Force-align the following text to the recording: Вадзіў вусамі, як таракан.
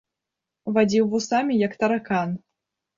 Вадзіў 0.79 1.05
вусамі, 1.13 1.61
як 1.67 1.79
таракан. 1.85 2.29